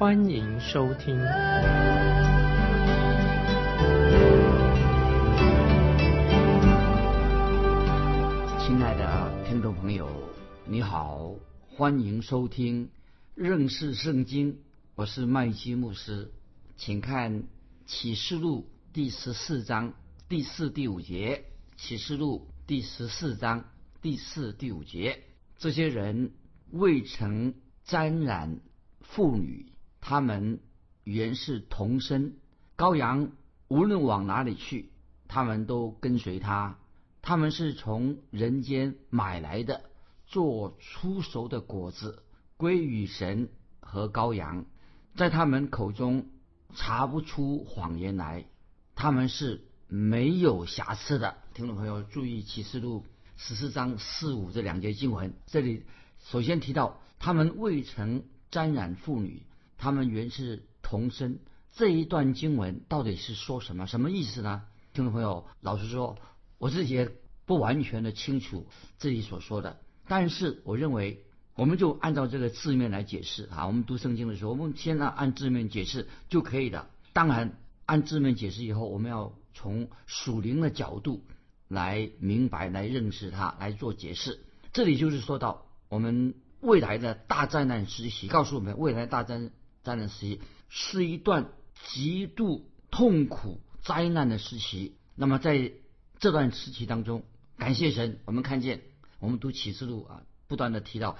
[0.00, 1.14] 欢迎收听。
[8.58, 10.08] 亲爱的听众朋友，
[10.64, 11.34] 你好，
[11.68, 12.88] 欢迎收听
[13.34, 14.60] 认识圣经，
[14.94, 16.32] 我是麦基牧师，
[16.78, 17.42] 请看
[17.84, 19.92] 启示录第十四章
[20.30, 21.44] 第四、第五节。
[21.76, 23.66] 启示录第十四章
[24.00, 25.24] 第四、第五节，
[25.58, 26.32] 这些人
[26.70, 27.52] 未曾
[27.84, 28.60] 沾染
[29.02, 29.66] 妇女，
[30.00, 30.60] 他们
[31.04, 32.34] 原是同生。
[32.76, 33.32] 羔羊
[33.68, 34.90] 无论往哪里去，
[35.28, 36.78] 他们都跟随他。
[37.22, 39.82] 他们是从人间买来的，
[40.26, 42.22] 做出熟的果子，
[42.56, 44.64] 归于神和羔羊。
[45.16, 46.30] 在他们口中
[46.74, 48.46] 查不出谎言来，
[48.94, 51.36] 他们是没有瑕疵的。
[51.52, 53.04] 听众朋友注意，启示录
[53.36, 55.84] 十四章四五这两节经文，这里
[56.20, 59.42] 首先提到他们未曾沾染妇女，
[59.80, 61.38] 他们原是同生。
[61.72, 63.86] 这一段经文到底是说什么？
[63.86, 64.62] 什么意思呢？
[64.92, 66.18] 听众朋友，老实说，
[66.58, 67.08] 我自己
[67.46, 68.66] 不完全的清楚
[68.98, 69.80] 这里所说的。
[70.06, 73.66] 但是我认为，我们就按照这个字面来解释啊。
[73.66, 76.90] 我们读圣经的时候，我们先按按字面解释就可以了。
[77.12, 81.24] 当然，按字面解释以后，我们要从属灵的角度。
[81.68, 84.40] 来明白，来认识它，来做解释。
[84.72, 89.38] 这里就是说到我们未来的大灾难时期，告诉我们未来大灾
[89.82, 91.52] 灾难时期是一段
[91.88, 94.96] 极度痛苦灾难的时期。
[95.14, 95.72] 那么在
[96.18, 97.24] 这段时期当中，
[97.56, 98.82] 感谢神，我们看见
[99.18, 101.16] 我们读启示录啊，不断的提到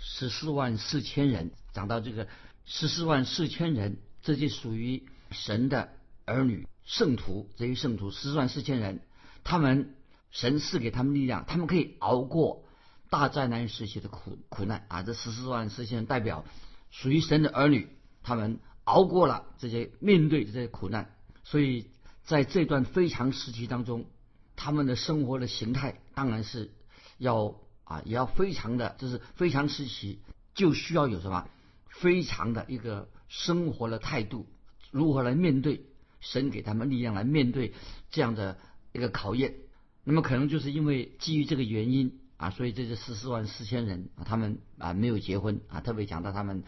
[0.00, 2.28] 十四万四千人，讲到这个
[2.64, 5.90] 十四万四千人，这就属于神的
[6.24, 9.00] 儿女圣徒，这些圣徒十四万四千人。
[9.42, 9.94] 他们
[10.30, 12.64] 神赐给他们力量，他们可以熬过
[13.10, 15.02] 大灾难时期的苦苦难啊！
[15.02, 16.44] 这十四万四千人代表
[16.90, 17.88] 属于神的儿女，
[18.24, 21.14] 他们熬过了这些面对这些苦难，
[21.44, 21.86] 所以
[22.24, 24.06] 在这段非常时期当中，
[24.56, 26.72] 他们的生活的形态当然是
[27.18, 27.54] 要
[27.84, 30.18] 啊，也要非常的，就是非常时期
[30.54, 31.48] 就需要有什么
[31.88, 34.46] 非常的一个生活的态度，
[34.90, 35.86] 如何来面对
[36.18, 37.74] 神给他们力量来面对
[38.10, 38.58] 这样的。
[38.96, 39.56] 一个考验，
[40.04, 46.62] 那么可能就是因为基于这个原因啊，所以这是十四万四千人啊，他们啊没有结婚啊，特别讲到他们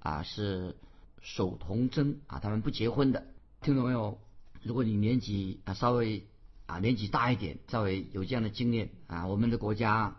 [0.00, 0.76] 啊是
[1.20, 3.26] 守童贞啊，他们不结婚的。
[3.60, 4.18] 听懂没有？
[4.62, 6.26] 如果你年纪啊稍微
[6.66, 10.16] 啊年纪大一点，稍微有这样的经验啊，我们的国家，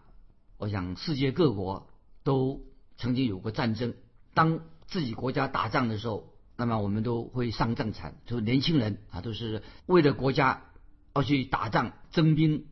[0.58, 1.88] 我想世界各国
[2.24, 2.62] 都
[2.98, 3.94] 曾经有过战争，
[4.34, 10.64] 当自己国家打仗的时候，那么我们都会上战场，就是年轻人啊都是为了国家。
[11.14, 12.68] 要去打仗、征兵、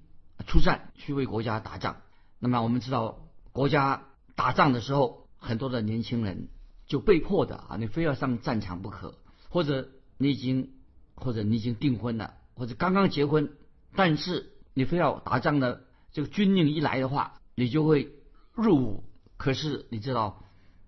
[0.48, 1.98] 出战，去为国家打仗。
[2.40, 3.20] 那么我们知道，
[3.52, 6.48] 国家打仗的时候，很多的年轻人
[6.90, 9.16] 就被迫的啊，你非要上战场不可，
[9.48, 10.72] 或者你已经，
[11.16, 13.54] 或者你已经订婚了，或者刚刚结婚，
[13.96, 18.12] 但是你非要打仗的这个军令一来的话，你就会
[18.54, 19.04] 入伍。
[19.38, 20.44] 可是你知道，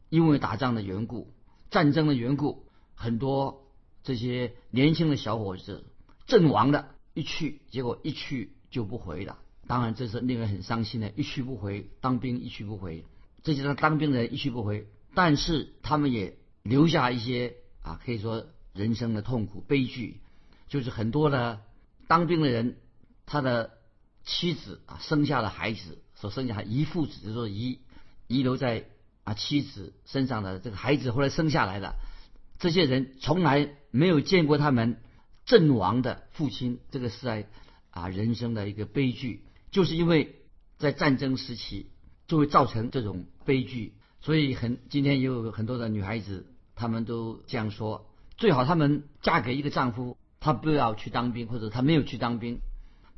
[0.10, 1.34] 因为打仗的缘故、
[1.70, 3.72] 战争的缘故，很多
[4.04, 5.86] 这些年轻的小伙子
[6.26, 6.90] 阵亡的。
[7.14, 9.38] 一去，结果一去就不回了。
[9.68, 11.12] 当然，这是令人很伤心的。
[11.12, 13.06] 一去不回，当兵一去不回，
[13.44, 14.88] 这些当兵的人一去不回。
[15.14, 20.22] 但是他们也留下一些啊，可以说人生的痛苦悲剧，
[20.68, 21.62] 就是很多的
[22.08, 22.78] 当兵的人，
[23.26, 23.72] 他的
[24.24, 27.80] 妻子啊生下了孩子，所生下遗父子，就是说遗
[28.28, 28.86] 遗留在
[29.24, 31.96] 啊妻子身上的这个孩子，后来生下来的
[32.60, 34.98] 这些人，从来没有见过他们。
[35.44, 37.50] 阵亡的父亲，这个是在
[37.90, 40.36] 啊人生的一个悲剧，就是因为
[40.78, 41.90] 在战争时期
[42.28, 46.46] 就会造成这种悲剧，所以很今天也有很多的女孩子，
[46.76, 48.06] 她们都这样说：
[48.38, 52.60] 最好她们嫁给一个丈夫，她不要去当兵，或者她没有去当兵，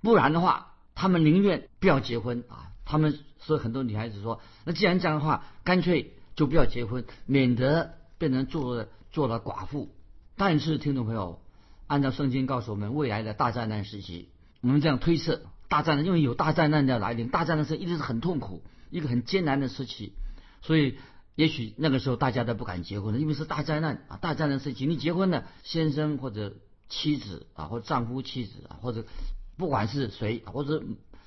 [0.01, 2.71] 不然的话，她们宁愿不要结婚啊。
[2.85, 9.89] 他们说很多女孩子说，那既然这样的话，干脆就不要结婚，免得变成做了做了寡妇。
[10.35, 11.39] 但是听众朋友。
[11.85, 14.29] 按照圣经告诉我们，未来的大灾难时期，
[14.61, 20.13] 我们这样推测，大灾难因为有大灾难的来临，大灾难是一直是很痛苦，一个很艰难的时期，
[20.63, 20.97] 所以
[21.35, 26.55] 也许那个时候大家都不敢结婚了，因为是大灾难啊，大灾难时期，你结婚了，先生或者
[26.87, 29.05] 妻子啊，或丈夫、妻子啊，或者
[29.57, 30.81] 不管是谁，或者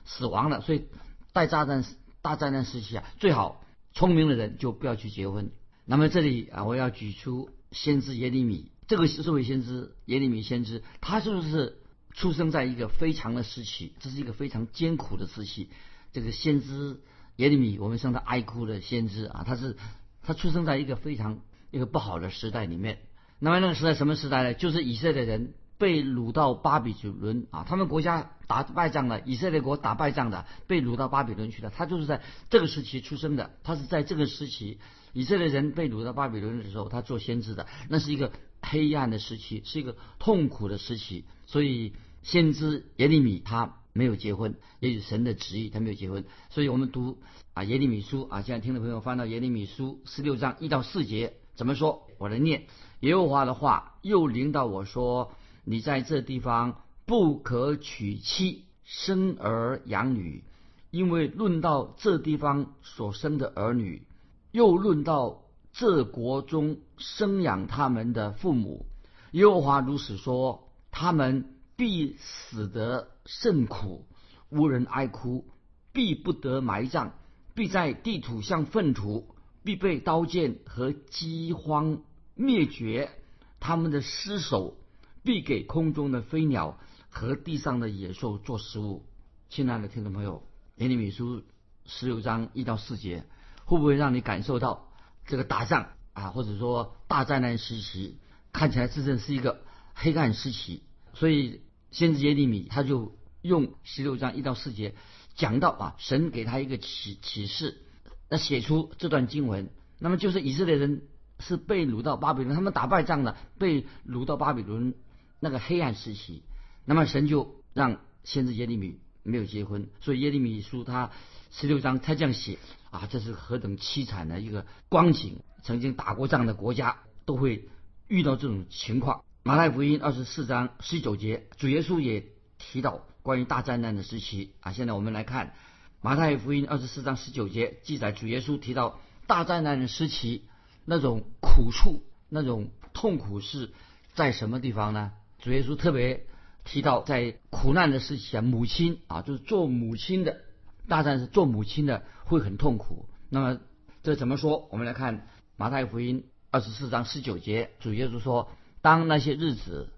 [0.07, 0.87] 死亡了，所以
[1.35, 1.85] 大灾难
[2.23, 3.63] 大灾难时期啊，最好
[3.93, 5.51] 聪明的人就不要去结婚。
[5.85, 11.77] 那么这里啊，我要举出先知耶利米，这个是这位先知耶利米先知，他是不是
[12.15, 13.93] 出生在一个非常的时期？
[14.01, 15.69] 这是一个非常艰苦的时期。
[16.13, 17.01] 这个先知。
[17.37, 19.77] 耶利米，我们称他哀哭的先知啊，他是
[20.23, 21.41] 他出生在一个非常
[21.71, 22.99] 一个不好的时代里面。
[23.39, 24.55] 那么那个时代什么时代呢？
[24.55, 31.69] 就是以色列人被掳到巴比伦啊，他们国家打败仗了，以色列国打败仗的，被掳到巴比伦去了。
[31.69, 34.79] 他就是在这个时期出生的，他是在这个时期
[35.13, 37.67] 以色列人被掳到巴比伦的时候，他做先知的。
[37.91, 41.27] 那是一个黑暗的时期，是一个痛苦的时期。
[41.45, 41.93] 所以
[42.23, 43.77] 先知耶利米他。
[43.97, 47.19] 没有结婚，也许神的旨意他没有结婚，所以我们读
[47.55, 52.07] 啊耶利米书啊，现在听的朋友翻到耶利米书十六章一到四节，怎么说？
[52.19, 52.67] 我来念
[53.01, 55.33] 耶和华的话，又领导我说：
[55.65, 60.45] 你在这地方不可娶妻生儿养女，
[60.91, 64.07] 因为论到这地方所生的儿女，
[64.53, 68.87] 又论到这国中生养他们的父母，
[69.33, 71.53] 耶和华如此说：他们。
[71.79, 74.07] 必死得甚苦，
[74.49, 75.45] 无人哀哭；
[75.93, 77.11] 必不得埋葬，
[77.55, 79.35] 必在地土像粪土，
[79.65, 82.03] 必被刀剑和饥荒
[82.35, 83.11] 灭绝。
[83.59, 84.77] 他们的尸首
[85.25, 86.79] 必给空中的飞鸟
[87.09, 89.05] 和地上的野兽做食物。
[89.49, 90.47] 亲爱的听众朋友，
[90.77, 91.43] 耶利米书
[91.85, 93.25] 十六章一到四节，
[93.65, 94.93] 会不会让你感受到
[95.27, 98.19] 这个打仗啊，或者说大灾难时期，
[98.53, 99.63] 看起来真正是一个
[99.95, 100.83] 黑暗时期？
[101.13, 101.66] 所以。
[101.91, 104.95] 先知耶利米他就用十六章一到四节
[105.35, 107.83] 讲到啊，神给他一个启启示，
[108.29, 109.71] 那写出这段经文。
[109.99, 111.03] 那么就是以色列人
[111.41, 114.95] 是被掳到巴比伦，他们打败仗了，被掳到巴比伦
[115.41, 116.43] 那个黑暗时期。
[116.85, 121.11] 那么神就让先知耶利米没有结婚，所以耶利米书他
[121.51, 122.59] 十六章他这样写
[122.91, 125.39] 啊，这是何等凄惨的一个光景！
[125.63, 127.69] 曾经打过仗的国家都会
[128.07, 129.25] 遇到这种情况。
[129.47, 132.25] 马太福音二十四章十九节，主耶稣也
[132.59, 134.73] 提到关于大灾难的时期啊。
[134.73, 135.55] 现在我们来看
[136.01, 138.99] 马太福音二十四章十九节，记载主耶稣提到
[139.29, 140.49] 大灾难的时期
[140.85, 143.71] 那种苦处、那种痛苦是
[144.17, 145.13] 在什么地方呢？
[145.39, 146.27] 主耶稣特别
[146.65, 150.41] 提到在苦难的时期啊，母亲啊，就是做母亲的，
[150.89, 153.09] 大战是做母亲的会很痛苦。
[153.29, 153.61] 那么
[154.03, 154.67] 这怎么说？
[154.73, 158.51] 我们来看马太福音二十四章十九节，主耶稣说。
[158.87, 159.89] 当那些日子，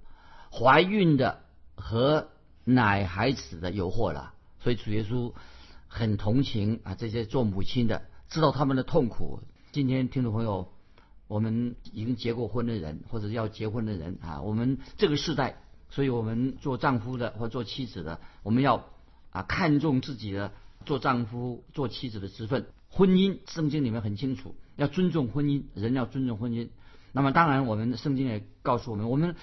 [0.50, 1.40] 怀孕的
[1.75, 2.29] 和
[2.64, 5.35] 奶孩子的诱惑了，所以主耶稣
[5.88, 9.43] 很同情啊这些做母亲的，知道他们的痛苦。
[9.73, 10.73] 今天听众朋友，
[11.26, 15.58] 我们已经结过婚的人或者要结婚的人啊，我们这个时代，
[15.90, 18.87] 所以我们做丈夫的或做妻子的，我们要
[19.29, 20.50] 啊看重自己的
[20.87, 22.64] 做丈夫做妻子的职分。
[22.88, 26.70] 婚姻圣经里面很清楚，要尊重婚姻，人要尊重婚姻。
[27.19, 29.35] 那么当然，我们圣经也告诉我们，我们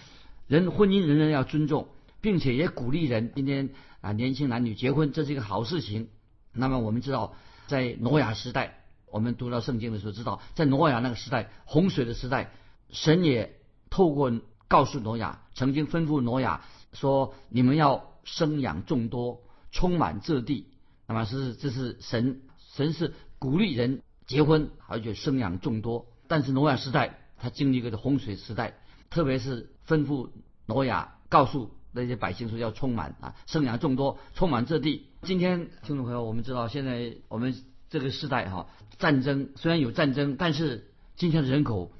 [0.47, 1.89] 人婚姻人人要尊重，
[2.21, 6.07] 并且也鼓励人今天啊年轻男女结婚，这是一个好事情。
[6.53, 7.33] 那么我们知道，
[7.67, 12.49] 在挪亚时代，我们读到圣经的时候知道，在挪亚那个时代，洪水的时代，
[12.91, 13.59] 神也
[13.89, 14.31] 透过
[14.69, 16.61] 告诉挪亚，曾经吩咐挪亚
[16.93, 20.67] 说：“你们要生养众多，充满这地。”
[21.09, 22.39] 那么是这是神
[22.73, 26.05] 神是鼓励人结婚，而且生养众多。
[26.29, 27.19] 但是挪亚时代。
[27.45, 28.73] 他经历过的洪水时代，
[29.11, 30.29] 特别是吩咐
[30.65, 35.05] 挪亚告诉那些百姓说要充满啊，生养众多，充满这地。
[35.21, 37.55] 今天听众朋友，我们知道现在我们
[37.87, 41.91] 这个时代哈，战争虽然有战争，但是今天的人口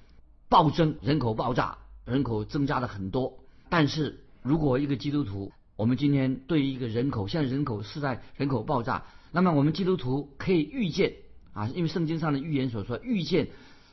[0.49, 3.37] 暴增，人口爆炸，人口增加了很多。
[3.69, 11.13] 但是如果一个基督徒，我们今天对于一个人口，现在人口是在人口爆炸，那么我们基督徒可以预见
[11.53, 13.49] 啊，因为圣经上的预言所说，预见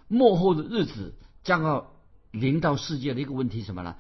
[0.09, 1.13] 末后的日子。
[1.45, 1.93] 将要
[2.31, 3.97] 临到世界的一个问题什么呢？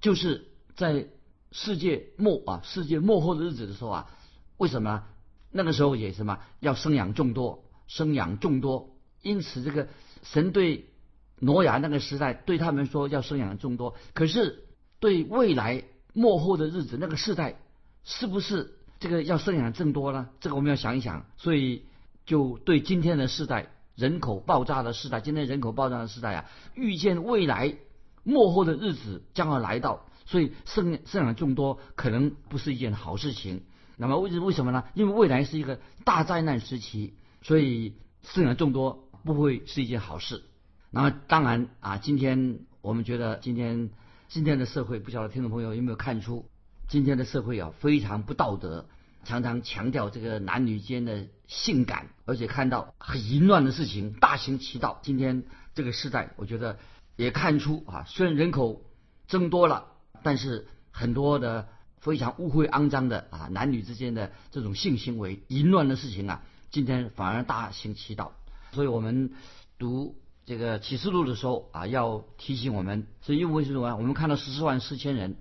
[0.00, 1.06] 就是在
[1.50, 4.10] 世界末啊，世界末后的日子的时候啊，
[4.56, 5.04] 为什么
[5.50, 8.96] 那个时候也什么要生养众多，生养众多？
[9.22, 9.88] 因此，这个
[10.22, 10.90] 神对
[11.38, 14.64] 挪亚那个时代对他们说要生养众多，可是
[15.00, 17.60] 对未来末后的日子那个时代，
[18.04, 20.28] 是不是这个要生养更多呢？
[20.40, 21.26] 这个我们要想一想。
[21.36, 21.84] 所以，
[22.26, 23.73] 就对今天的世代。
[23.94, 27.76] 人口爆炸的时代，今天人口爆炸的时代啊，预见未来
[28.22, 33.62] 末后的日子将要来到，所以生生养众多可能不是一件好事情。
[33.96, 34.84] 那么为为什么呢？
[34.94, 40.42] 因为未来是一个大灾难时期，所以生养众多不会是一件好事。
[40.90, 43.90] 那么当然啊，今天我们觉得今天
[44.26, 46.48] 今天的社会，不晓得听众朋友有没有看出，
[46.88, 48.88] 今天的社会啊非常不道德，
[49.24, 55.00] 常常强调这个男女间的性感，而且看到很淫乱的事情大行其道。
[55.02, 56.78] 今天这个时代，我觉得
[57.16, 58.82] 也看出啊， 虽然人口
[59.26, 59.86] 增多了，
[60.22, 68.32] 但是很多的非常污秽肮脏的啊男女之间的这种性行为、淫乱的事情啊，今天反而大行其道。
[68.72, 69.32] 所以我们
[69.78, 70.16] 读。
[70.46, 73.96] 这个启示录的时候啊，要提醒我们，是因为什么？
[73.96, 75.36] 我们看到十四万四千人，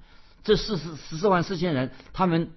[0.45, 2.51] 这四十十四万四千人，他们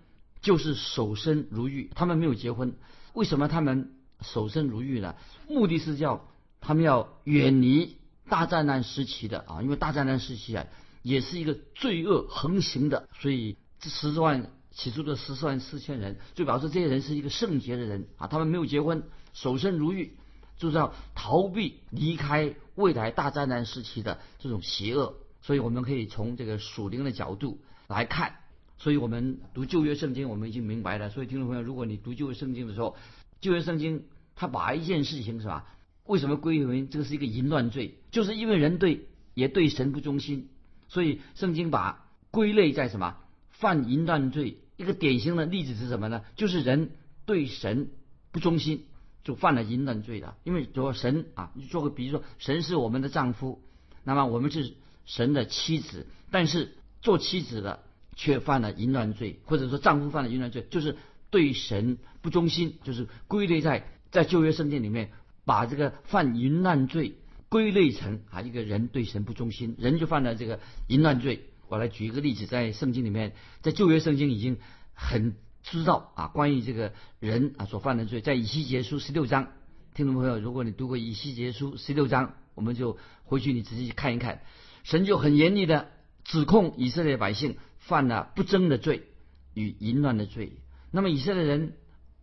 [0.46, 2.76] 就是守身如玉，他们没有结婚。
[3.14, 5.16] 为什么他们守身如玉呢？
[5.48, 6.28] 目的是叫
[6.60, 7.96] 他们要远离
[8.28, 10.64] 大灾难时期的啊，因为大灾难时期啊，
[11.02, 20.16] 也是一个罪恶横行的，所以这十四万起初的十四万四千人，就表示这些人是一个圣洁的人啊，他们没有结婚，守身如玉。
[20.58, 28.36] 就是要逃避离开未来大灾难时期的这种邪恶，所以我们可以从这个属灵的角度来看。
[28.78, 31.10] 所以我们读旧约圣经，我们已经明白了。
[31.10, 32.96] 所以听众朋友，如果你读旧约圣经的时候，
[33.40, 34.04] 旧约圣经
[34.34, 35.66] 他把一件事情是吧？
[36.04, 37.98] 为什么归为这个是一个淫乱罪？
[38.10, 40.48] 就是因为人对也对神不忠心，
[40.88, 43.16] 所以圣经把归类在什么
[43.50, 44.58] 犯淫乱罪？
[44.76, 46.22] 一个典型的例子是什么呢？
[46.36, 46.90] 就是人
[47.24, 47.90] 对神
[48.32, 48.84] 不忠心。
[49.24, 53.60] 就犯了淫乱罪了，因为说神啊，做个比如说，神是我们的丈夫，
[54.04, 57.82] 那么我们是神的妻子，但是做妻子的
[58.16, 60.96] 却犯了淫乱罪，或者说丈夫犯了淫乱罪，就是
[61.30, 65.12] 对神不忠心，就是归类在在旧约圣经里面
[65.44, 67.14] 把这个犯淫乱罪
[67.48, 70.58] 归类成啊一个人对神不忠心，人就犯了这个
[70.88, 71.44] 淫乱罪。
[71.68, 74.56] 我来举一个例子，在圣经里面，在旧约圣经已经
[74.92, 75.36] 很。
[75.68, 79.48] 知道啊，关于这个人啊所犯的罪，在以西结书十六章，
[79.94, 84.42] 听众朋友，如果你读过以西结书十六章，我们就回去你仔细看一看，
[84.84, 85.90] 神就很严厉的
[86.26, 89.08] 指控以色列百姓犯了不争的罪
[89.54, 90.52] 与淫乱的罪。
[90.90, 91.72] 那么以色列人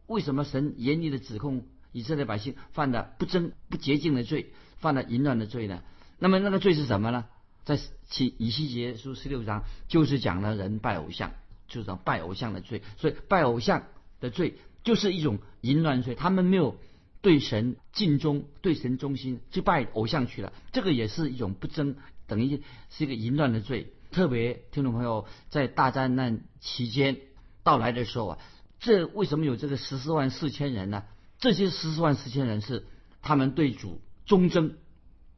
[0.07, 5.81] 为什么神严厉的指控以色列百姓犯了不争不洁净的罪，犯了淫乱的罪呢？
[6.19, 7.25] 那么那个罪是什么呢？
[7.65, 7.77] 在
[8.09, 11.33] 其以西结书十六章就是讲了人拜偶像。
[11.65, 13.87] 就是讲拜偶像的罪，所以拜偶像
[14.19, 16.13] 的罪就是一种淫乱罪。
[16.13, 16.77] 他们没有
[17.21, 20.53] 对神尽忠、对神忠心，就拜偶像去了。
[20.71, 21.95] 这个也是一种不争，
[22.27, 23.92] 等于是一个淫乱的罪。
[24.13, 27.17] 特别听众朋友在大灾难期间
[27.63, 28.37] 到来的时候啊，
[28.79, 31.03] 这为什么有这个十四万四千人呢？
[31.39, 32.85] 这些十四万四千人是
[33.21, 34.77] 他们对主忠贞，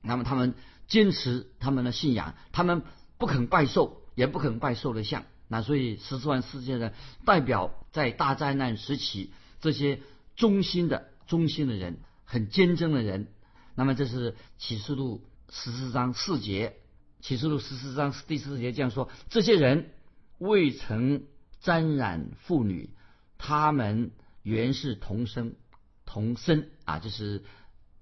[0.02, 0.54] 那么他们
[0.88, 2.84] 坚持他们的信仰，他们
[3.18, 5.24] 不肯拜寿，也不肯拜寿的像。
[5.48, 10.02] 那所以十四万四千人代表在大灾难时期这些
[10.36, 13.28] 忠心的忠心的人，很坚贞的人。
[13.74, 16.76] 那么这是启示录十四章四节，
[17.26, 19.90] 启示录十四章第四节这样说：这些人
[20.38, 21.24] 未曾
[21.60, 22.92] 沾染妇女，
[23.40, 24.12] 他们
[24.44, 25.56] 原是同生
[26.06, 27.00] 同生啊！
[27.00, 27.44] 就是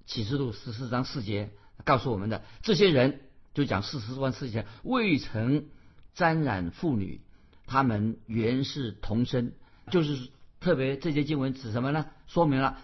[0.05, 1.51] 启示录十四章四节
[1.85, 3.21] 告诉我们的，这些人
[3.53, 5.67] 就讲四十万四千未曾
[6.13, 7.21] 沾染妇女。
[7.65, 9.53] 他们原是同生，
[9.89, 12.07] 就是特别这些经文指什么呢？
[12.27, 12.77] 说明了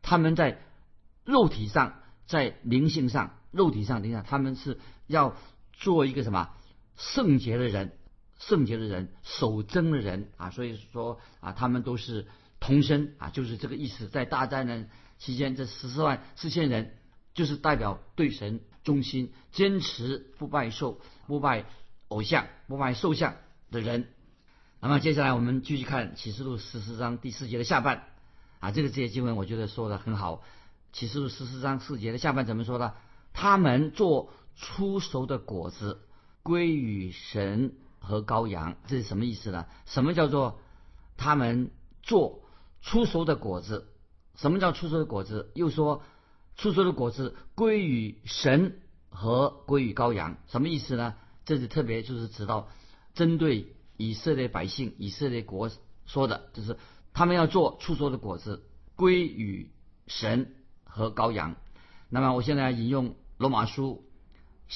[0.00, 0.62] 他们在
[1.26, 5.36] 肉体上，在灵性上，肉体上，你看他们是要
[5.78, 6.50] 做一个什么
[6.96, 7.92] 圣洁的人，
[8.38, 10.50] 圣洁的人，守贞的人啊。
[10.50, 12.26] 所以说啊，他们都是
[12.60, 14.08] 同生啊，就是这个意思。
[14.08, 14.88] 在大灾难
[15.18, 16.96] 期间，这十四万四千人
[17.34, 21.66] 就是代表对神忠心、坚持不拜受、不拜
[22.08, 23.36] 偶像、不拜兽像
[23.70, 24.08] 的人。
[24.80, 28.04] 那么接下来我们继续看启示录十四章第四节的下半，
[28.60, 30.42] 啊，这个这些经文我觉得说的很好。
[30.92, 32.92] 启示录十四章四节的下半怎么说呢？
[33.32, 36.00] 他们做出熟的果子
[36.42, 39.66] 归于神和羔羊，这是什么意思呢？
[39.86, 40.58] 什么叫做
[41.16, 41.70] 他们
[42.02, 42.42] 做
[42.80, 43.88] 出熟的果子？
[44.34, 45.50] 什么叫出熟的果子？
[45.54, 46.02] 又说
[46.56, 51.14] 出熟的果子归于神和归于羔羊，什么意思呢？
[51.44, 52.68] 这是特别就是指到
[53.14, 53.74] 针对。
[53.96, 55.70] 以色列百姓、以色列国
[56.04, 56.76] 说的，就是
[57.12, 58.64] 他们要做出熟的果子，
[58.96, 59.70] 归于
[60.08, 61.54] 神和羔羊。
[62.08, 64.04] 那么，我现在引用罗马书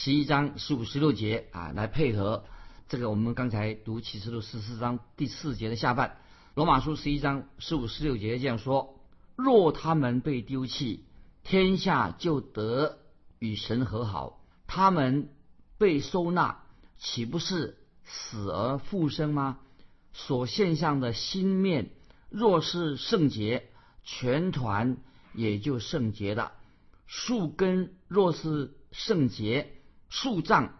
[0.01, 2.45] 十一章十五、十六节啊，来配合
[2.89, 6.19] 这个我们刚才读启示录十四章第四节的下半。
[6.55, 9.01] 罗马书十一章十五、十六节这样说：
[9.35, 11.05] 若他们被丢弃，
[11.43, 12.99] 天下就得
[13.41, 15.31] 与神和好；他们
[15.79, 16.63] 被收纳，
[16.97, 17.77] 岂不是？
[18.05, 19.59] 死而复生吗？
[20.13, 21.91] 所现象的心面，
[22.31, 23.69] 若是圣洁，
[24.05, 24.99] 全团
[25.35, 26.53] 也就圣洁了。
[27.09, 29.73] 树根若是圣洁，
[30.09, 30.75] 树杖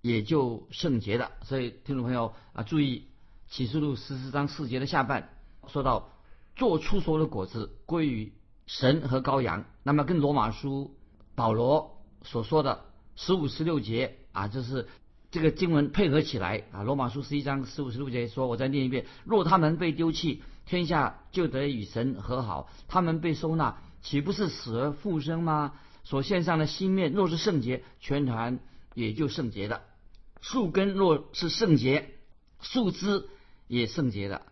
[0.00, 1.32] 也就圣洁的。
[1.42, 3.06] 所以听众朋友啊，注意
[3.48, 5.30] 启示录十四章四节的下半
[5.66, 6.10] 说到，
[6.56, 8.32] 做出所有的果子归于
[8.66, 9.64] 神和羔羊。
[9.82, 10.96] 那么跟罗马书
[11.34, 12.84] 保罗所说的
[13.16, 14.88] 十五十六节啊，就是
[15.30, 16.82] 这个经文配合起来啊。
[16.82, 23.78] 罗马书十一章十五十六节说，我再念一遍：若他们被丢弃，天下就得与神和好；他们被收纳。
[24.02, 25.74] 岂不是死而复生吗？
[26.04, 28.58] 所献上的心面若是圣洁，全团
[28.94, 29.80] 也就圣洁的；
[30.40, 32.14] 树根若是圣洁，
[32.60, 33.28] 树枝
[33.66, 34.42] 也圣洁的。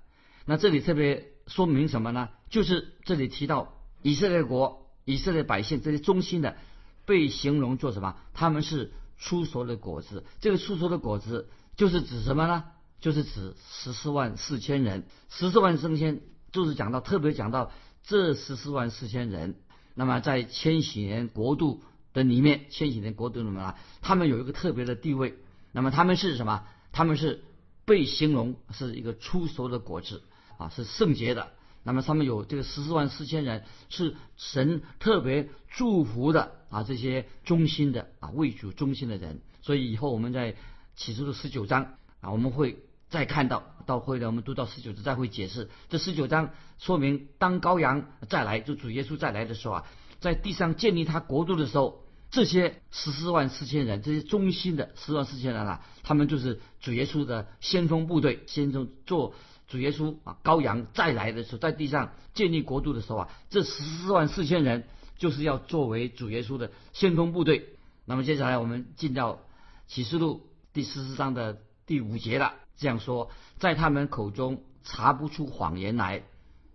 [0.45, 2.28] 那这里特别说明什么呢？
[2.50, 6.57] 就是这里提到以色列国、以色列百姓这些忠心的，
[7.04, 8.16] 被形容做什么？
[8.35, 10.25] 他们是出熟的果子。
[10.40, 12.64] 这个出熟的果子就是指什么呢？
[13.00, 15.07] 就是指十四万四千人。
[15.28, 16.21] 十四万四千
[16.52, 17.71] 就是讲到特别讲到。
[18.04, 19.57] 这十四万四千人，
[19.95, 21.83] 那么在千禧年国度
[22.18, 25.37] 的里面，千禧年国度里面啊，他们有一个特别的地位。
[25.72, 26.64] 那么他们是什么？
[26.92, 27.44] 他们是
[27.84, 30.22] 被形容是一个出熟的果子
[30.58, 31.52] 啊，是圣洁的。
[31.84, 39.40] 那么上面有这个十四万四千人，是神特别祝福的啊，这些忠心的啊，为主忠心的人。
[39.62, 40.56] 所以以后我们在
[40.96, 42.78] 启示录十九章啊，我们会。
[43.10, 45.70] 再看到到会呢，我们读到十九章再会解释。
[45.88, 49.87] 这十九章说明，当羔羊再来，就主耶稣再来的时候啊，
[50.20, 59.35] 在地上建立他国度的时候，这些十四万四千人，这些忠心的十万四千人啊，他们就是主耶稣的先锋部队，先锋做
[59.66, 64.85] 主耶稣啊，羔羊再来的时候，在地上建立国度的时候啊，这十四万四千人
[65.16, 67.76] 就是要作为主耶稣的先锋部队。
[68.04, 69.40] 那么接下来我们进到
[69.87, 72.54] 启示录第十四章的第五节了。
[72.76, 76.23] 这样说，在他们口中查不出谎言来，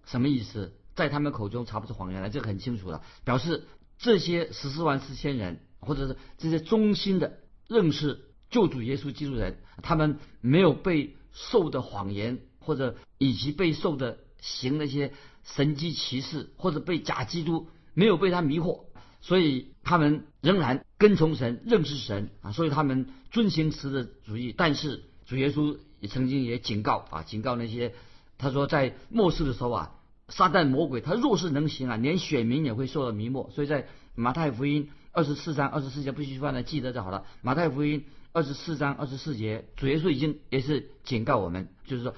[0.06, 0.74] 什么意思？
[0.96, 18.86] 在他们口中查不出谎言来，这个很清楚了，表示这些十四万四千人，或者是这些忠心的认识救主耶稣基督人，他们没有被受的谎言，或者以及被受的行那些神迹奇事，或者被假基督没有被他迷惑，
[19.22, 25.78] 所以他们仍然跟从神，认识神啊，所以他们遵行神的主义，但是主耶稣。
[26.04, 27.94] 也曾经也警告啊，警告那些
[28.38, 29.96] 他说在末世的时候啊，
[30.36, 33.52] 撒旦魔鬼他若是能行啊，连选民也会受到迷惑。
[33.52, 37.26] 所以在马太福音二十四章二十四节不许犯的记得就好了。
[37.44, 42.16] 马太福音二十四章二十四节，主耶稣已经也是警告我们，就是说，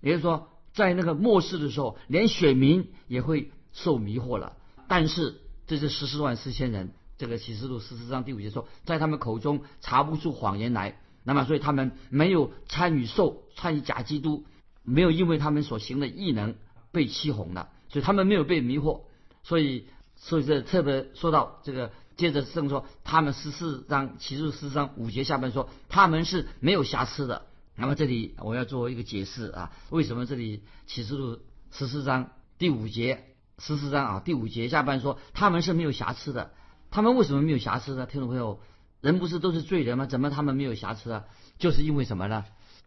[0.00, 4.56] 也就是说，在那个末世的时候，连选民也会受迷惑了。
[4.88, 10.98] 但是这是十四万四千人，这个启示录十四章第五节说，在他们口中查不出谎言来。
[11.24, 14.46] 那么，所以他们没有参与受参与假基督，
[14.82, 16.54] 没有因为他们所行的异能
[16.92, 19.02] 被欺哄了，所以他们没有被迷惑。
[19.42, 27.46] 所以，所以这特别说到这个，接着圣说，他们十四章启示十四章五节下半说，他们是没有瑕疵的。
[27.76, 31.38] 那么这里我要做一个解释啊，为什么这里启示录
[31.70, 33.24] 十四章第五节
[33.58, 36.52] 十四章啊第五节下半说他们是没有瑕疵的？
[36.90, 38.06] 他们为什么没有瑕疵呢？
[38.06, 38.60] 听众朋友。
[39.00, 40.06] 人不是都是罪人吗？
[40.06, 41.24] 怎么他们没有瑕疵啊？
[41.60, 42.44] 就是因为什么呢？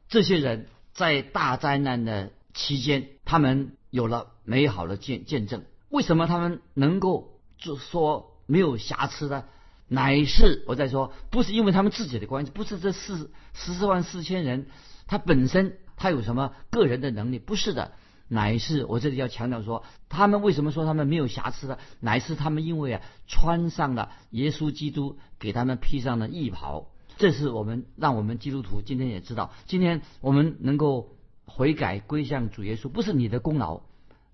[0.10, 5.64] 这些人在大灾难的期间，他们有了美好的见见证。
[5.90, 9.44] 为什么他们能够就说没有瑕疵呢？
[9.88, 14.68] 乃是我在说，不是因为他们自己的关系，不是这四十四万四千人
[15.06, 17.92] 他本身他有什么个人的能力，不是的。
[18.30, 21.78] 乃是我这里要强调说，他们为什么说他们没有瑕疵呢？
[22.00, 26.88] 乃是他们因为啊穿上了耶稣基督给他们披上的义袍。
[27.18, 31.18] 这是我们让我们基督徒今天也知道，今天我们能够
[31.54, 33.82] 悔改归向主耶稣，不是你的功劳。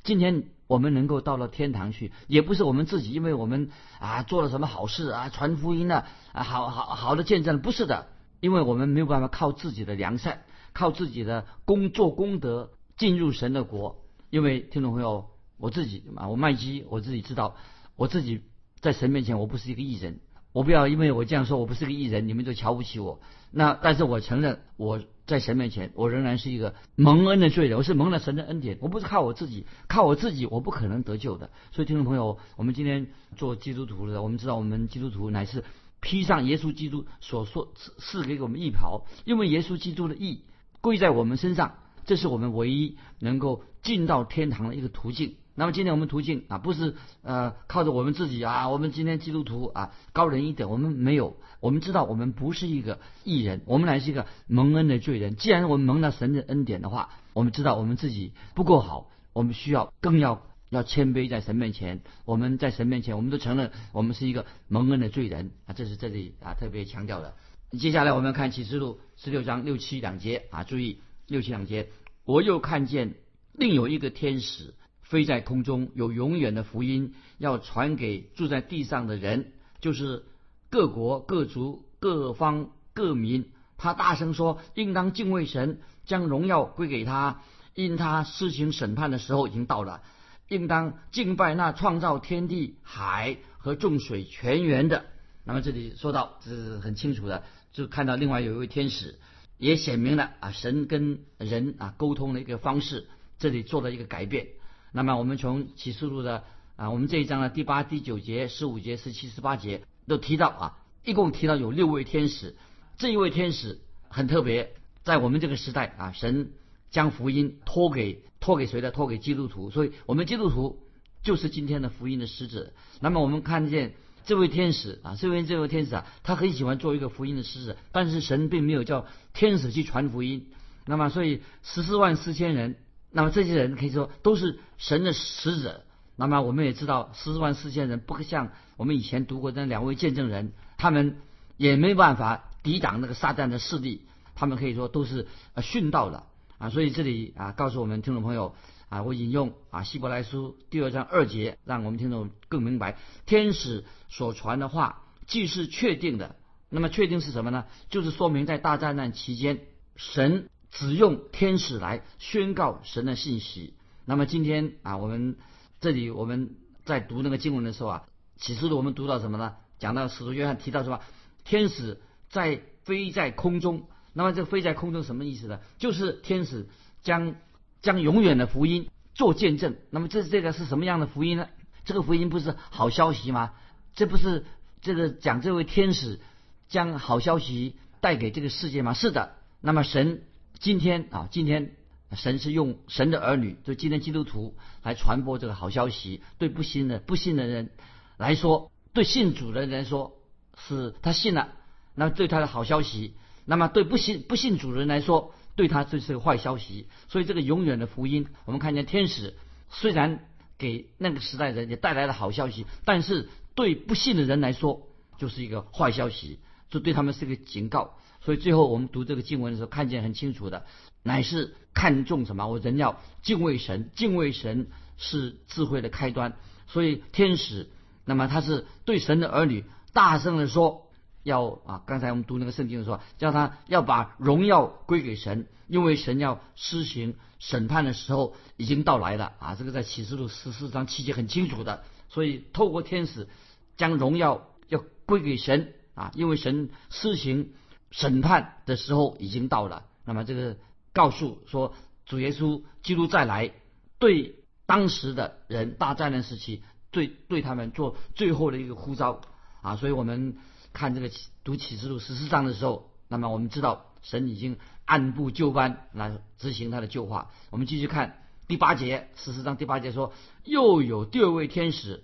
[0.03, 8.07] 今天我们能够到了天堂去，也不是我们自己，因为我们啊做了什么好事啊，传福音了啊，好好好的见证，不是的，
[8.39, 12.71] 因为我们没有办法靠自己的良善，靠自己的工作功德。
[12.97, 14.01] 进入神的国，
[14.31, 17.55] 因为听众朋友，我自己啊，我麦基，我自己知道，
[17.95, 18.41] 我自己
[18.79, 20.19] 在神面前我不是一个艺人，
[20.51, 23.19] 我不要因为我这样说我不是个艺人，你们就瞧不起我。
[23.51, 31.51] 那但是我承认我在神面前，我仍然是一个蒙恩的罪人，我是蒙了神的恩典，我不是靠我自己，靠我自己我不可能得救的。
[31.71, 35.65] 所以听众朋友，我们今天做基督徒的，我们知道我们基督徒乃是
[35.99, 40.41] 披上耶稣基督所说赐赐给我们义袍，因为耶稣基督的义
[40.81, 41.75] 归在我们身上。
[42.05, 45.35] 这是我们唯一能够进到天堂的一个途径。
[45.59, 46.93] 那么今天我们途径啊，不是
[47.23, 51.35] 呃靠着我们自己啊，我们今天基督徒啊高人一等，我们没有。
[51.59, 55.35] 我们知道我们不是一个艺人，我们乃是一个蒙恩的罪人。
[55.35, 62.01] 既然我们蒙了神的恩典的话，我们知道我们自己不够好，我们需要更要要谦卑在神面前。
[62.25, 67.33] 我们在神面前，我们都承认我们是一个蒙恩的罪人啊，这是这里啊特别强调的。
[67.71, 71.89] 接下来我们要看启示录十六章六七两节啊，注意六七两节，
[72.25, 73.15] 我又看见
[73.53, 74.75] 另有一个天使
[75.09, 80.25] 飞在空中，有永远的福音要传给住在地上的人，就是
[80.69, 83.49] 各国各族各方各民。
[83.77, 87.41] 他大声说：“应当敬畏神，将荣耀归给他，
[87.73, 90.01] 因他施行审判的时候已经到了。
[90.49, 95.05] 应当敬拜那创造天地海和众水泉源的。”
[95.45, 99.19] 那么这里说到，这是很清楚的，就看到另外有一位天使，
[99.57, 103.07] 也显明了啊，神跟人啊沟通的一个方式，
[103.39, 104.47] 这里做了一个改变。
[104.91, 106.43] 那么我们从启示录的
[106.75, 112.55] 啊，我们这一章的第八、第九节、十五节、十七、十八节都提到啊，一共提到有六位天使。
[112.97, 114.73] 这一位天使很特别，
[115.03, 116.51] 在我们这个时代啊，神
[116.89, 118.91] 将福音托给托给谁的？
[118.91, 119.69] 托给基督徒。
[119.69, 120.79] 所以，我们基督徒
[121.21, 122.71] 就是今天的福音的使者。
[123.01, 123.93] 那么，我们看见
[124.25, 127.77] 这位天使啊，这位这位天使啊，他很喜欢做一个福音的使者。
[127.91, 130.47] 但是，神并没有叫天使去传福音。
[130.85, 132.77] 那么，所以十四万四千人，
[133.11, 135.83] 那么这些人可以说都是神的使者。
[136.15, 141.17] 那么，我们也知道十四万四千人不像我们以前读过的两位见证人，他们
[141.57, 142.43] 也没办法。
[142.63, 144.01] 抵挡那个撒旦的势力，
[144.35, 146.25] 他们可以说都是呃殉道了
[146.57, 146.69] 啊！
[146.69, 148.55] 所以这里啊告诉我们听众朋友
[148.89, 156.35] 啊，我引用啊希伯来书第二章二节，让我们听众更明白，天使所传的话既是确定的，
[156.67, 157.63] 那么确定是什么呢？
[157.89, 159.61] 就是说明在大灾难期间，
[159.95, 163.73] 神只用天使来宣告神的信息。
[164.05, 165.37] 那么今天啊，我们
[165.79, 168.03] 这里我们在读那个经文的时候啊，
[168.37, 169.55] 启示录我们读到什么呢？
[169.79, 170.99] 讲到使徒约翰提到什么？
[171.43, 171.99] 天使。
[172.29, 175.61] 在飞在空中，那么这飞在空中什么意思呢？
[175.77, 176.67] 就是天使
[177.01, 177.35] 将
[177.81, 179.77] 将永远的福音做见证。
[179.91, 181.47] 那么这这个是什么样的福音呢？
[181.85, 183.53] 这个福音不是好消息吗？
[183.95, 184.45] 这不是
[184.81, 186.19] 这个讲这位天使
[186.67, 188.93] 将好消息带给这个世界吗？
[188.93, 189.37] 是的。
[189.61, 190.23] 那么神
[190.59, 191.75] 今天啊，今天
[192.13, 196.21] 神是用神的儿女，就今天基督徒来传播这个好消息。
[196.37, 197.69] 对不信的不信的人
[198.17, 200.17] 来说，对信主的人来说，
[200.57, 201.53] 是他信了。
[201.93, 203.13] 那么对他的好消息，
[203.45, 206.87] 那么对不信不信主人来说，对他这是个坏消息。
[207.07, 209.35] 所以这个永远的福音，我们看见天使
[209.69, 210.25] 虽然
[210.57, 216.39] 给那个时代人也带来了好消息，但是对不信的人来说就是一个坏消息，
[216.69, 217.97] 就对他们是个警告。
[218.27, 220.65] 所以最后我们读这个经文的时候，看见很清楚的，
[221.01, 222.45] 乃是看重什么？
[222.45, 226.35] 我人要敬畏神，敬畏神是智慧的开端。
[226.67, 227.69] 所以天使，
[228.03, 229.63] 那么他是对神的儿女
[229.93, 230.83] 大声的说。
[231.23, 231.83] 要啊！
[231.85, 239.55] 刚才我们读那个圣经的时候，叫他要把荣耀归给神，因为神要施行审判的时候已经到来了啊！
[239.55, 243.27] 这个在启示录十四章七节很清楚的，所以透过天使
[243.75, 246.11] 将荣耀要归给神啊！
[246.15, 247.51] 因为神施行
[247.97, 249.85] 审判的时候已经到了。
[250.05, 250.57] 那么这个
[250.93, 251.73] 告诉说，
[252.05, 253.51] 主耶稣基督再来，
[253.97, 259.21] 对当时的人大灾难时期，对对他们做最后的一个呼召
[259.61, 259.75] 啊！
[259.75, 260.37] 所以我们。
[260.73, 261.09] 看这个
[261.43, 267.31] 读启示录十四章的时候，那么我们知道神已经按部就班来执行他的旧话。
[267.49, 272.03] 我们继续看第八节，十四章第八节说，又有第二位天使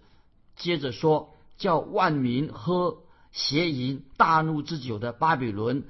[0.56, 3.03] 接着说，叫万民喝
[3.34, 5.84] 邪淫大怒之酒的巴比伦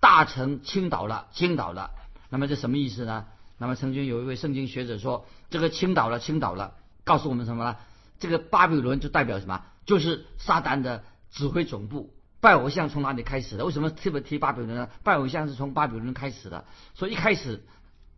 [0.00, 1.90] 大臣倾倒了，倾倒了。
[2.30, 3.26] 那么这什么意思呢？
[3.58, 7.76] 那么曾经有一位圣经学者说，这个倾倒了，倾倒了，告诉我们什么呢？
[8.18, 9.62] 这个巴比伦就代表什么？
[9.86, 12.14] 就是撒旦的指挥总部。
[12.40, 13.64] 拜偶像从哪里开始的？
[13.64, 14.88] 为什么特别提巴比伦呢？
[15.02, 17.64] 拜偶像是从巴比伦开始的，所以一开始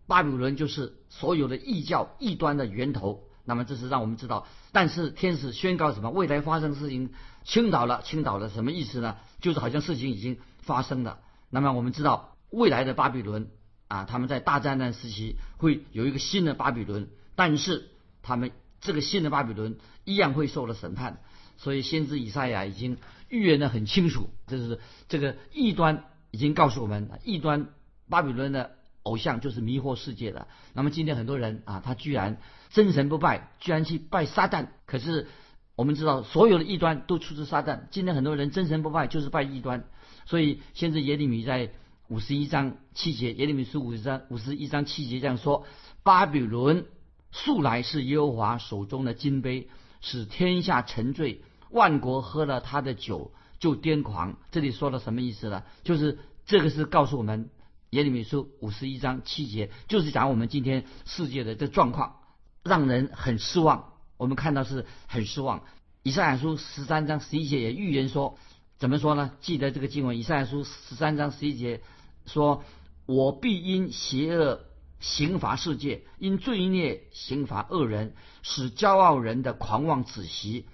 [0.06, 3.24] 巴比伦就是所有的异教异端的源头。
[3.46, 6.10] 那么这是让我们知道，但是天使宣告什么？
[6.10, 7.10] 未来发生事情
[7.44, 9.16] 倾倒了，倾倒了，什么意思呢？
[9.40, 11.20] 就是好像事情已经发生了。
[11.48, 13.48] 那么我们知道未来的巴比伦
[13.88, 17.88] 啊，他们在大灾难时期会有一个新的巴比伦，但是
[18.20, 21.22] 他们这个新的巴比伦一样会受了审判。
[21.56, 27.68] 所以先知以赛亚已经预言的很清楚，这是这个异端已经告诉我们，异端
[28.10, 28.72] 巴比伦的
[29.06, 30.48] 偶像就是迷惑世界的。
[30.74, 32.38] 那么今天很多人啊，他居然
[32.70, 34.66] 真神不拜，居然去拜撒旦。
[34.84, 35.28] 可是
[35.76, 37.88] 我们知道，所有的异端都出自撒旦。
[37.90, 39.84] 今天很多人真神不拜，就是拜异端。
[40.26, 41.70] 所以先知耶利米在
[42.08, 45.64] 五十一章七节，耶利米书五十章五十一章七节这样说：
[46.02, 46.86] 巴比伦
[47.30, 49.68] 素来是耶和华手中的金杯。
[50.02, 54.36] 使天下沉醉，万国喝了他的酒就癫狂。
[54.52, 55.64] 这里说了什么意思呢？
[55.82, 57.50] 就是这个是告诉我们
[57.90, 62.16] 耶利米书五十一章七节，就是讲我们今天世界的这状况，
[62.62, 65.62] 让人很失望，我们看到是很失望。
[66.02, 68.38] 以赛亚书十三章十一节也预言说，
[68.78, 69.32] 怎么说呢？
[69.40, 71.80] 记得这个经文，以赛亚书十三章十一节
[72.26, 72.64] 说
[73.06, 74.60] ：“我必因邪恶
[75.00, 80.66] 刑罚世界，因罪孽刑罚恶人，使骄傲人的狂妄止息，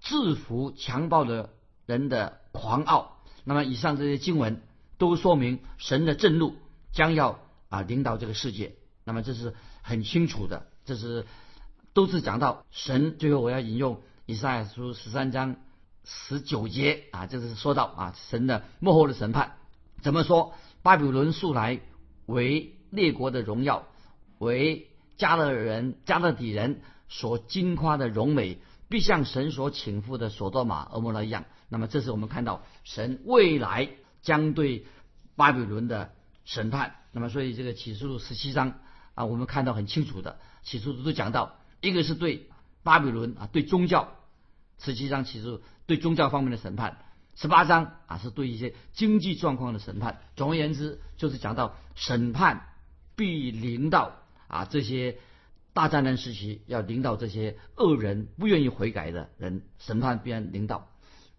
[0.00, 1.50] 制服强暴的
[1.86, 4.62] 人的狂傲。”那么，以上这些经文
[5.02, 6.54] 都说明神的震怒
[6.92, 8.76] 将要啊领导这个世界。
[9.02, 11.26] 那么，这是很清楚的，这是
[11.92, 13.18] 都是讲到神。
[13.18, 15.56] 最后，我要引用以赛亚书十三章
[16.04, 19.56] 十九节啊，这是说到啊神的幕后的审判。
[20.02, 20.54] 怎么说？
[20.82, 21.80] 巴比伦素来
[22.26, 23.88] 为列国的荣耀，
[24.38, 24.86] 为
[25.16, 31.46] 加勒人、加勒底人所惊夸的荣美，必像神所请赴的索多玛、俄摩拉一样。
[31.68, 33.88] 那么，这是我们看到神未来
[34.22, 34.86] 将对
[35.36, 36.96] 巴比伦的审判。
[37.12, 38.80] 那么，所以这个启示录十七章
[39.14, 42.48] 啊，我们看到很清楚的，启示录都讲到，一个是对
[42.82, 44.16] 巴比伦啊，对宗教，
[44.78, 46.98] 十七章启示录对宗教方面的审判。
[47.34, 50.20] 十八章啊，是对一些经济状况的审判。
[50.36, 52.68] 总而言之，就是讲到审判
[53.16, 54.16] 必临到
[54.48, 55.18] 啊这些
[55.72, 60.91] 大灾难时期，要领导这些恶人不愿意悔改的人，审判必然领导。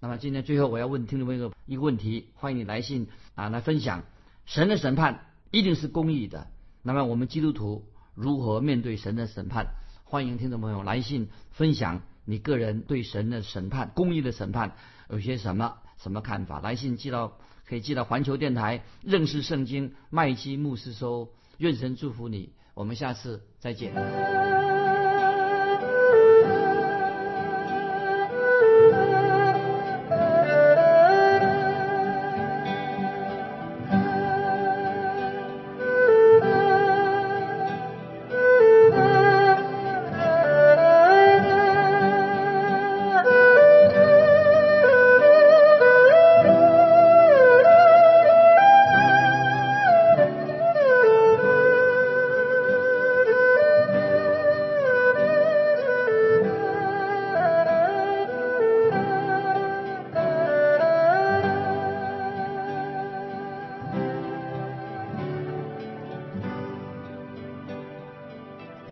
[0.03, 4.03] 那么今天最后我要问听众朋友一个问题，欢迎你来信啊来分享
[4.45, 6.47] 神的审判一定是公义的。
[6.81, 9.67] 那么我们基督徒如何面对神的审判？
[10.03, 14.75] 欢迎听众朋友来信分享你个人对神的审判、公义的审判
[15.09, 15.77] 有些什么？
[15.95, 16.59] 什么看法？
[16.59, 21.29] 来信寄到，可以寄到环球电台认识圣经麦基牧师收。
[21.59, 23.93] 愿神祝福你，我们下次再见。